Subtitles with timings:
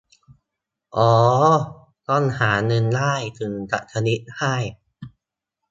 [0.95, 1.11] อ้อ
[2.09, 4.55] ต้องหาเงินได้ถึงจะทวีตได้